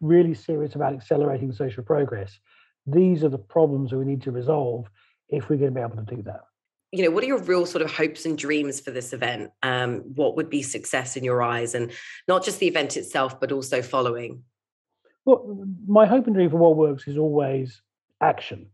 really 0.00 0.34
serious 0.34 0.74
about 0.74 0.92
accelerating 0.92 1.52
social 1.52 1.82
progress, 1.82 2.38
these 2.86 3.24
are 3.24 3.28
the 3.28 3.38
problems 3.38 3.90
that 3.90 3.98
we 3.98 4.04
need 4.04 4.22
to 4.22 4.30
resolve 4.30 4.86
if 5.28 5.48
we're 5.48 5.56
going 5.56 5.74
to 5.74 5.74
be 5.74 5.80
able 5.80 5.96
to 5.96 6.16
do 6.16 6.22
that 6.22 6.42
you 6.90 7.04
know, 7.04 7.10
what 7.10 7.22
are 7.22 7.26
your 7.26 7.42
real 7.42 7.66
sort 7.66 7.82
of 7.82 7.92
hopes 7.92 8.24
and 8.24 8.38
dreams 8.38 8.80
for 8.80 8.90
this 8.90 9.12
event? 9.12 9.50
Um, 9.62 10.00
what 10.14 10.36
would 10.36 10.48
be 10.48 10.62
success 10.62 11.16
in 11.16 11.24
your 11.24 11.42
eyes, 11.42 11.74
and 11.74 11.92
not 12.26 12.44
just 12.44 12.60
the 12.60 12.66
event 12.66 12.96
itself, 12.96 13.38
but 13.38 13.52
also 13.52 13.82
following? 13.82 14.42
Well, 15.24 15.66
my 15.86 16.06
hope 16.06 16.26
and 16.26 16.34
dream 16.34 16.50
for 16.50 16.56
what 16.56 16.76
works 16.76 17.06
is 17.06 17.18
always 17.18 17.82
action. 18.22 18.68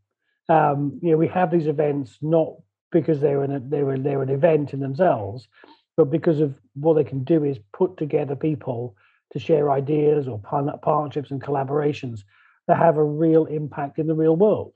Um, 0.48 1.00
you 1.02 1.10
know, 1.10 1.16
we 1.16 1.26
have 1.28 1.50
these 1.50 1.66
events 1.66 2.18
not 2.22 2.52
because 3.02 3.20
they 3.20 3.36
were, 3.36 3.44
an 3.44 3.68
they're 3.68 3.98
they're 3.98 4.22
an 4.22 4.30
event 4.30 4.72
in 4.72 4.80
themselves, 4.80 5.46
but 5.98 6.10
because 6.10 6.40
of 6.40 6.54
what 6.74 6.94
they 6.94 7.04
can 7.04 7.24
do 7.24 7.44
is 7.44 7.58
put 7.74 7.98
together 7.98 8.34
people 8.34 8.96
to 9.32 9.38
share 9.38 9.70
ideas 9.70 10.28
or 10.28 10.38
partnerships 10.38 11.30
and 11.30 11.42
collaborations 11.42 12.20
that 12.68 12.78
have 12.78 12.96
a 12.96 13.04
real 13.04 13.44
impact 13.44 13.98
in 13.98 14.06
the 14.06 14.14
real 14.14 14.36
world 14.36 14.72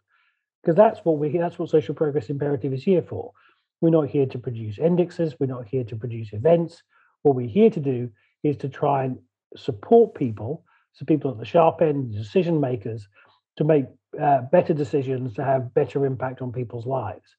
because 0.63 0.77
that's 0.77 1.01
what 1.05 1.19
we 1.19 1.37
that's 1.37 1.59
what 1.59 1.71
social 1.71 1.95
progress 1.95 2.29
imperative 2.29 2.73
is 2.73 2.83
here 2.83 3.03
for. 3.03 3.33
We're 3.81 3.91
not 3.91 4.09
here 4.09 4.27
to 4.27 4.39
produce 4.39 4.79
indexes, 4.79 5.35
we're 5.39 5.47
not 5.47 5.67
here 5.67 5.85
to 5.85 5.97
produce 5.97 6.33
events. 6.33 6.83
What 7.23 7.37
we're 7.37 7.49
here 7.49 7.71
to 7.71 7.81
do 7.81 8.11
is 8.43 8.57
to 8.59 8.69
try 8.69 9.05
and 9.05 9.19
support 9.57 10.15
people, 10.15 10.65
so 10.93 11.05
people 11.05 11.31
at 11.31 11.39
the 11.39 11.45
sharp 11.45 11.81
end, 11.81 12.13
decision 12.13 12.61
makers, 12.61 13.09
to 13.57 13.65
make 13.65 13.87
uh, 14.21 14.43
better 14.53 14.75
decisions, 14.75 15.35
to 15.35 15.45
have 15.45 15.73
better 15.75 16.05
impact 16.07 16.43
on 16.43 16.53
people's 16.53 16.87
lives. 16.87 17.37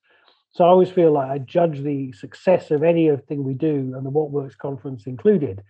So 0.52 0.64
I 0.64 0.68
always 0.68 0.90
feel 0.90 1.12
like 1.12 1.30
I 1.30 1.38
judge 1.38 1.82
the 1.82 2.12
success 2.14 2.72
of 2.72 2.84
any 2.84 3.16
thing 3.28 3.44
we 3.44 3.54
do, 3.54 3.94
and 3.96 4.06
the 4.06 4.10
What 4.10 4.32
Works 4.32 4.56
conference 4.56 5.06
included, 5.06 5.62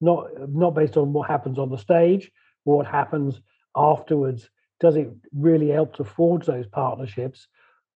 not 0.00 0.26
not 0.48 0.74
based 0.74 0.96
on 0.96 1.12
what 1.12 1.28
happens 1.28 1.58
on 1.58 1.70
the 1.70 1.78
stage, 1.78 2.30
or 2.64 2.76
what 2.78 2.86
happens 2.86 3.40
afterwards 3.74 4.50
does 4.80 4.96
it 4.96 5.10
really 5.34 5.68
help 5.68 5.96
to 5.96 6.04
forge 6.04 6.46
those 6.46 6.66
partnerships, 6.66 7.48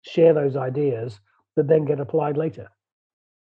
share 0.02 0.32
those 0.32 0.56
ideas 0.56 1.20
that 1.56 1.68
then 1.68 1.84
get 1.84 2.00
applied 2.00 2.36
later? 2.36 2.70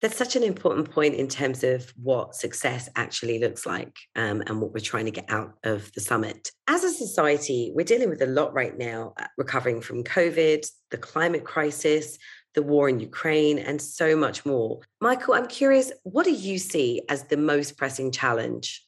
That's 0.02 0.16
such 0.16 0.36
an 0.36 0.42
important 0.42 0.90
point 0.90 1.14
in 1.14 1.26
terms 1.26 1.64
of 1.64 1.92
what 1.96 2.34
success 2.34 2.88
actually 2.96 3.38
looks 3.38 3.64
like 3.64 3.96
um, 4.14 4.42
and 4.46 4.60
what 4.60 4.72
we're 4.72 4.80
trying 4.80 5.06
to 5.06 5.10
get 5.10 5.30
out 5.30 5.54
of 5.64 5.90
the 5.92 6.02
summit. 6.02 6.50
As 6.68 6.84
a 6.84 6.90
society, 6.90 7.72
we're 7.74 7.86
dealing 7.86 8.10
with 8.10 8.20
a 8.20 8.26
lot 8.26 8.52
right 8.52 8.76
now, 8.76 9.14
uh, 9.18 9.26
recovering 9.38 9.80
from 9.80 10.04
COVID, 10.04 10.66
the 10.90 10.98
climate 10.98 11.44
crisis, 11.44 12.18
the 12.56 12.62
war 12.62 12.88
in 12.88 12.98
Ukraine, 12.98 13.58
and 13.58 13.80
so 13.80 14.16
much 14.16 14.44
more. 14.44 14.80
Michael, 15.00 15.34
I'm 15.34 15.46
curious, 15.46 15.92
what 16.02 16.24
do 16.24 16.32
you 16.32 16.58
see 16.58 17.02
as 17.08 17.24
the 17.24 17.36
most 17.36 17.76
pressing 17.76 18.10
challenge? 18.10 18.84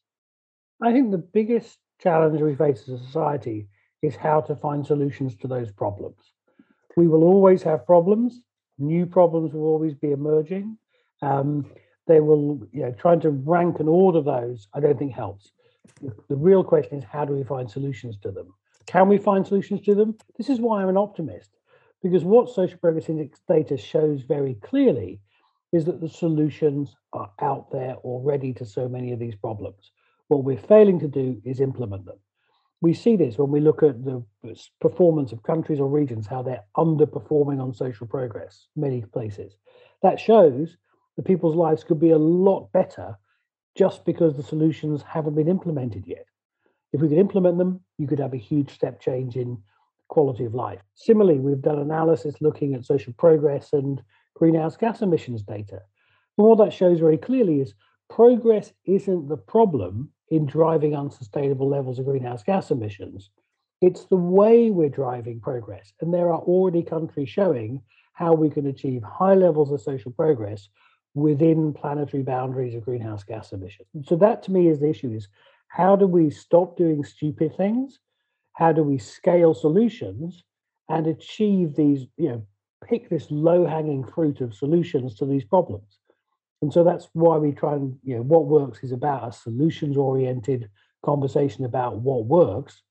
I 0.82 0.92
think 0.92 1.12
the 1.12 1.18
biggest 1.18 1.78
challenge 2.02 2.40
we 2.40 2.56
face 2.56 2.82
as 2.82 3.00
a 3.00 3.04
society 3.04 3.68
is 4.02 4.16
how 4.16 4.40
to 4.40 4.56
find 4.56 4.84
solutions 4.84 5.36
to 5.36 5.46
those 5.46 5.70
problems. 5.70 6.20
We 6.96 7.06
will 7.06 7.24
always 7.24 7.62
have 7.62 7.86
problems. 7.86 8.40
New 8.78 9.06
problems 9.06 9.52
will 9.52 9.66
always 9.66 9.94
be 9.94 10.12
emerging. 10.12 10.78
Um, 11.20 11.66
they 12.06 12.20
will, 12.20 12.66
you 12.72 12.82
know, 12.82 12.92
trying 12.92 13.20
to 13.20 13.30
rank 13.30 13.80
and 13.80 13.88
order 13.88 14.22
those, 14.22 14.66
I 14.72 14.80
don't 14.80 14.98
think 14.98 15.12
helps. 15.12 15.52
The 16.00 16.36
real 16.36 16.64
question 16.64 16.98
is 16.98 17.04
how 17.04 17.24
do 17.24 17.34
we 17.34 17.44
find 17.44 17.70
solutions 17.70 18.16
to 18.22 18.30
them? 18.30 18.54
Can 18.86 19.08
we 19.08 19.18
find 19.18 19.46
solutions 19.46 19.82
to 19.82 19.94
them? 19.94 20.16
This 20.38 20.48
is 20.48 20.60
why 20.60 20.80
I'm 20.80 20.88
an 20.88 20.96
optimist, 20.96 21.50
because 22.02 22.24
what 22.24 22.48
Social 22.48 22.78
Progress 22.78 23.08
Index 23.08 23.40
data 23.48 23.76
shows 23.76 24.22
very 24.22 24.54
clearly 24.54 25.20
is 25.72 25.84
that 25.84 26.00
the 26.00 26.08
solutions 26.08 26.94
are 27.12 27.30
out 27.40 27.70
there 27.70 27.96
already 27.96 28.52
to 28.54 28.64
so 28.64 28.88
many 28.88 29.12
of 29.12 29.18
these 29.18 29.36
problems. 29.36 29.92
What 30.28 30.44
we're 30.44 30.58
failing 30.58 31.00
to 31.00 31.08
do 31.08 31.40
is 31.44 31.60
implement 31.60 32.06
them 32.06 32.18
we 32.80 32.94
see 32.94 33.16
this 33.16 33.36
when 33.38 33.50
we 33.50 33.60
look 33.60 33.82
at 33.82 34.04
the 34.04 34.22
performance 34.80 35.32
of 35.32 35.42
countries 35.42 35.80
or 35.80 35.88
regions, 35.88 36.26
how 36.26 36.42
they're 36.42 36.64
underperforming 36.76 37.60
on 37.60 37.74
social 37.74 38.06
progress, 38.06 38.68
many 38.76 39.02
places. 39.02 39.56
That 40.02 40.20
shows 40.20 40.76
that 41.16 41.26
people's 41.26 41.56
lives 41.56 41.82
could 41.82 41.98
be 41.98 42.10
a 42.10 42.18
lot 42.18 42.70
better 42.72 43.18
just 43.76 44.04
because 44.04 44.36
the 44.36 44.42
solutions 44.42 45.02
haven't 45.02 45.34
been 45.34 45.48
implemented 45.48 46.06
yet. 46.06 46.26
If 46.92 47.00
we 47.00 47.08
could 47.08 47.18
implement 47.18 47.58
them, 47.58 47.80
you 47.98 48.06
could 48.06 48.20
have 48.20 48.32
a 48.32 48.38
huge 48.38 48.70
step 48.70 49.00
change 49.00 49.36
in 49.36 49.58
quality 50.08 50.44
of 50.44 50.54
life. 50.54 50.80
Similarly, 50.94 51.40
we've 51.40 51.62
done 51.62 51.78
analysis 51.78 52.34
looking 52.40 52.74
at 52.74 52.84
social 52.84 53.12
progress 53.14 53.72
and 53.72 54.02
greenhouse 54.34 54.76
gas 54.76 55.02
emissions 55.02 55.42
data. 55.42 55.80
And 56.36 56.46
what 56.46 56.58
that 56.58 56.72
shows 56.72 57.00
very 57.00 57.18
clearly 57.18 57.60
is 57.60 57.74
progress 58.08 58.72
isn't 58.86 59.28
the 59.28 59.36
problem, 59.36 60.10
in 60.30 60.46
driving 60.46 60.94
unsustainable 60.94 61.68
levels 61.68 61.98
of 61.98 62.04
greenhouse 62.04 62.42
gas 62.42 62.70
emissions. 62.70 63.30
It's 63.80 64.04
the 64.06 64.16
way 64.16 64.70
we're 64.70 64.88
driving 64.88 65.40
progress. 65.40 65.92
And 66.00 66.12
there 66.12 66.30
are 66.30 66.40
already 66.40 66.82
countries 66.82 67.28
showing 67.28 67.82
how 68.12 68.34
we 68.34 68.50
can 68.50 68.66
achieve 68.66 69.02
high 69.02 69.34
levels 69.34 69.70
of 69.70 69.80
social 69.80 70.10
progress 70.10 70.68
within 71.14 71.72
planetary 71.72 72.22
boundaries 72.22 72.74
of 72.74 72.84
greenhouse 72.84 73.24
gas 73.24 73.52
emissions. 73.52 73.88
So 74.04 74.16
that 74.16 74.42
to 74.44 74.52
me 74.52 74.68
is 74.68 74.80
the 74.80 74.90
issue 74.90 75.12
is 75.12 75.28
how 75.68 75.96
do 75.96 76.06
we 76.06 76.30
stop 76.30 76.76
doing 76.76 77.04
stupid 77.04 77.56
things? 77.56 78.00
How 78.58 78.72
do 78.72 78.82
we 78.82 78.98
scale 78.98 79.54
solutions 79.54 80.42
and 80.88 81.06
achieve 81.06 81.76
these, 81.76 82.00
you 82.16 82.28
know, 82.30 82.46
pick 82.88 83.08
this 83.08 83.26
low-hanging 83.30 84.04
fruit 84.14 84.40
of 84.40 84.52
solutions 84.62 85.14
to 85.18 85.24
these 85.24 85.44
problems? 85.44 85.90
And 86.60 86.72
so 86.72 86.82
that's 86.82 87.06
why 87.12 87.36
we 87.36 87.52
try 87.52 87.74
and, 87.74 87.96
you 88.02 88.16
know, 88.16 88.22
what 88.22 88.46
works 88.46 88.78
is 88.82 88.90
about 88.90 89.28
a 89.28 89.32
solutions-oriented 89.32 90.68
conversation 91.04 91.64
about 91.64 91.92
what 92.06 92.24
works, 92.24 92.82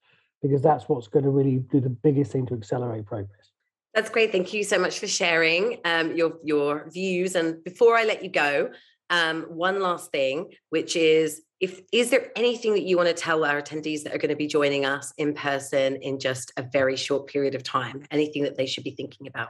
because 0.41 0.61
that's 0.61 0.87
what's 0.87 1.09
going 1.09 1.25
to 1.25 1.31
really 1.39 1.57
do 1.73 1.81
the 1.81 1.89
biggest 1.89 2.31
thing 2.31 2.45
to 2.45 2.53
accelerate 2.53 3.05
progress. 3.05 3.51
That's 3.93 4.09
great. 4.09 4.31
Thank 4.31 4.53
you 4.53 4.63
so 4.63 4.79
much 4.79 4.99
for 4.99 5.07
sharing 5.07 5.79
um, 5.83 6.15
your 6.15 6.37
your 6.43 6.89
views. 6.89 7.35
And 7.35 7.61
before 7.63 7.97
I 7.97 8.05
let 8.05 8.23
you 8.23 8.29
go, 8.29 8.69
um, 9.09 9.43
one 9.49 9.81
last 9.81 10.11
thing, 10.11 10.53
which 10.69 10.95
is 10.95 11.41
if 11.59 11.81
is 11.91 12.09
there 12.09 12.31
anything 12.35 12.73
that 12.73 12.83
you 12.83 12.97
want 12.97 13.09
to 13.09 13.15
tell 13.15 13.43
our 13.43 13.61
attendees 13.61 14.03
that 14.03 14.13
are 14.13 14.17
going 14.17 14.29
to 14.29 14.35
be 14.35 14.47
joining 14.47 14.85
us 14.85 15.13
in 15.17 15.33
person 15.33 15.95
in 15.97 16.19
just 16.19 16.51
a 16.57 16.61
very 16.61 16.95
short 16.95 17.27
period 17.27 17.55
of 17.55 17.63
time? 17.63 18.03
Anything 18.11 18.43
that 18.43 18.57
they 18.57 18.65
should 18.65 18.83
be 18.83 18.91
thinking 18.91 19.27
about? 19.27 19.49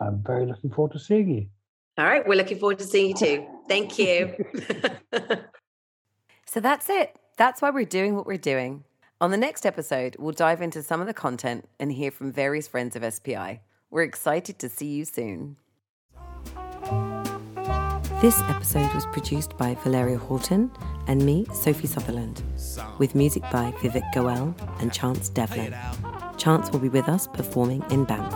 I'm 0.00 0.22
very 0.22 0.46
looking 0.46 0.70
forward 0.70 0.92
to 0.92 0.98
seeing 0.98 1.28
you. 1.28 1.46
All 1.98 2.06
right, 2.06 2.26
we're 2.26 2.36
looking 2.36 2.58
forward 2.58 2.78
to 2.78 2.84
seeing 2.84 3.08
you 3.08 3.14
too. 3.14 3.46
Thank 3.68 3.98
you. 3.98 4.34
so 6.46 6.60
that's 6.60 6.88
it. 6.88 7.18
That's 7.36 7.60
why 7.60 7.70
we're 7.70 7.84
doing 7.84 8.14
what 8.14 8.26
we're 8.26 8.38
doing. 8.38 8.84
On 9.20 9.32
the 9.32 9.36
next 9.36 9.66
episode, 9.66 10.14
we'll 10.18 10.32
dive 10.32 10.62
into 10.62 10.82
some 10.82 11.00
of 11.00 11.08
the 11.08 11.14
content 11.14 11.68
and 11.80 11.90
hear 11.90 12.12
from 12.12 12.32
various 12.32 12.68
friends 12.68 12.94
of 12.94 13.12
SPI. 13.12 13.60
We're 13.90 14.02
excited 14.02 14.60
to 14.60 14.68
see 14.68 14.86
you 14.86 15.04
soon. 15.04 15.56
This 18.20 18.40
episode 18.42 18.92
was 18.94 19.06
produced 19.06 19.56
by 19.56 19.74
Valeria 19.74 20.18
Horton 20.18 20.70
and 21.08 21.24
me, 21.24 21.46
Sophie 21.52 21.88
Sutherland, 21.88 22.42
with 22.98 23.14
music 23.14 23.42
by 23.50 23.72
Vivek 23.80 24.04
Goel 24.14 24.54
and 24.80 24.92
Chance 24.92 25.30
Devlin. 25.30 25.74
Chance 26.36 26.70
will 26.70 26.78
be 26.78 26.88
with 26.88 27.08
us 27.08 27.26
performing 27.26 27.82
in 27.90 28.04
Banff. 28.04 28.32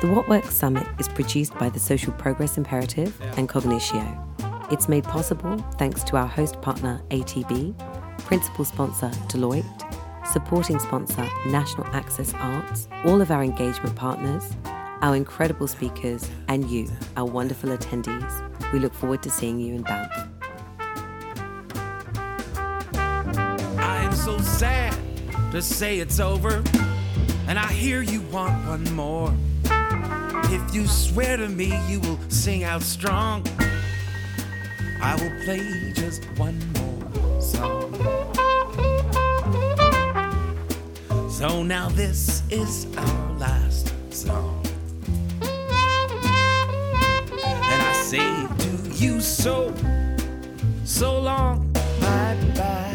The 0.00 0.12
What 0.12 0.28
Works 0.28 0.54
Summit 0.54 0.86
is 1.00 1.08
produced 1.08 1.54
by 1.54 1.70
the 1.70 1.80
Social 1.80 2.12
Progress 2.12 2.56
Imperative 2.58 3.18
and 3.36 3.48
Cognitio. 3.48 4.72
It's 4.72 4.88
made 4.88 5.04
possible 5.04 5.58
thanks 5.78 6.04
to 6.04 6.16
our 6.16 6.26
host 6.26 6.60
partner 6.60 7.02
ATB 7.10 7.74
principal 8.18 8.64
sponsor 8.64 9.08
Deloitte, 9.28 10.26
supporting 10.26 10.78
sponsor 10.78 11.28
National 11.46 11.86
Access 11.88 12.32
Arts, 12.34 12.88
all 13.04 13.20
of 13.20 13.30
our 13.30 13.42
engagement 13.42 13.94
partners, 13.96 14.50
our 15.02 15.14
incredible 15.14 15.68
speakers, 15.68 16.28
and 16.48 16.68
you, 16.70 16.88
our 17.16 17.26
wonderful 17.26 17.70
attendees. 17.70 18.72
We 18.72 18.78
look 18.78 18.94
forward 18.94 19.22
to 19.24 19.30
seeing 19.30 19.60
you 19.60 19.74
in 19.74 19.82
Banff. 19.82 20.33
To 25.54 25.62
say 25.62 26.00
it's 26.00 26.18
over, 26.18 26.64
and 27.46 27.60
I 27.60 27.72
hear 27.72 28.02
you 28.02 28.22
want 28.22 28.66
one 28.66 28.92
more. 28.92 29.32
If 30.50 30.74
you 30.74 30.84
swear 30.88 31.36
to 31.36 31.48
me 31.48 31.72
you 31.88 32.00
will 32.00 32.18
sing 32.28 32.64
out 32.64 32.82
strong, 32.82 33.46
I 35.00 35.14
will 35.14 35.30
play 35.44 35.92
just 35.94 36.24
one 36.38 36.58
more 36.72 37.40
song. 37.40 37.94
So 41.30 41.62
now 41.62 41.88
this 41.90 42.42
is 42.50 42.88
our 42.96 43.32
last 43.38 43.92
song. 44.12 44.60
And 47.70 47.80
I 47.80 47.92
say 48.02 48.48
to 48.58 48.88
you 48.96 49.20
so, 49.20 49.72
so 50.84 51.20
long, 51.20 51.72
bye 52.00 52.36
bye. 52.56 52.93